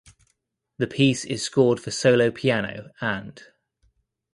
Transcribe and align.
The 0.79 0.87
piece 0.87 1.25
is 1.25 1.43
scored 1.43 1.79
for 1.79 1.91
solo 1.91 2.31
piano 2.31 2.89
and 3.01 3.39